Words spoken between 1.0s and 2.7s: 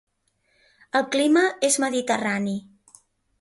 clima és mediterrani.